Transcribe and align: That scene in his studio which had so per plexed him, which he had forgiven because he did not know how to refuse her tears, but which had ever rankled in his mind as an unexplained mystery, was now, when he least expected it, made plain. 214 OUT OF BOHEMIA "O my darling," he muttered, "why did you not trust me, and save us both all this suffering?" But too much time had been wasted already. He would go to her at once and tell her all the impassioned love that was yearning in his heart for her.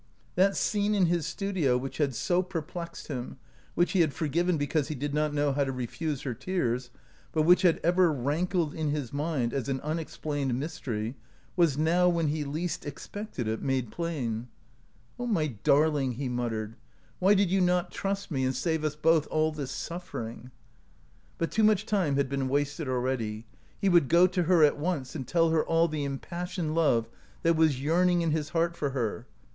That 0.33 0.57
scene 0.57 0.95
in 0.95 1.05
his 1.05 1.27
studio 1.27 1.77
which 1.77 1.99
had 1.99 2.15
so 2.15 2.41
per 2.41 2.63
plexed 2.63 3.05
him, 3.05 3.37
which 3.75 3.91
he 3.91 4.01
had 4.01 4.15
forgiven 4.15 4.57
because 4.57 4.87
he 4.87 4.95
did 4.95 5.13
not 5.13 5.31
know 5.31 5.53
how 5.53 5.63
to 5.63 5.71
refuse 5.71 6.23
her 6.23 6.33
tears, 6.33 6.89
but 7.33 7.43
which 7.43 7.61
had 7.61 7.79
ever 7.83 8.11
rankled 8.11 8.73
in 8.73 8.89
his 8.89 9.13
mind 9.13 9.53
as 9.53 9.69
an 9.69 9.79
unexplained 9.81 10.59
mystery, 10.59 11.17
was 11.55 11.77
now, 11.77 12.09
when 12.09 12.29
he 12.29 12.43
least 12.43 12.83
expected 12.83 13.47
it, 13.47 13.61
made 13.61 13.91
plain. 13.91 14.47
214 14.47 14.49
OUT 14.49 14.49
OF 14.49 15.17
BOHEMIA 15.17 15.19
"O 15.19 15.33
my 15.35 15.59
darling," 15.85 16.11
he 16.13 16.27
muttered, 16.27 16.77
"why 17.19 17.35
did 17.35 17.51
you 17.51 17.61
not 17.61 17.91
trust 17.91 18.31
me, 18.31 18.43
and 18.43 18.55
save 18.55 18.83
us 18.83 18.95
both 18.95 19.27
all 19.27 19.51
this 19.51 19.69
suffering?" 19.69 20.49
But 21.37 21.51
too 21.51 21.63
much 21.63 21.85
time 21.85 22.15
had 22.15 22.27
been 22.27 22.49
wasted 22.49 22.87
already. 22.87 23.45
He 23.79 23.87
would 23.87 24.07
go 24.07 24.25
to 24.25 24.41
her 24.45 24.63
at 24.63 24.79
once 24.79 25.13
and 25.13 25.27
tell 25.27 25.51
her 25.51 25.63
all 25.63 25.87
the 25.87 26.05
impassioned 26.05 26.73
love 26.73 27.07
that 27.43 27.55
was 27.55 27.79
yearning 27.83 28.23
in 28.23 28.31
his 28.31 28.49
heart 28.49 28.75
for 28.75 28.89
her. 28.89 29.27